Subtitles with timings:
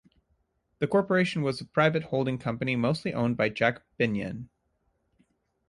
[0.79, 4.47] The corporation was a private holding company mostly owned by Jack Binion.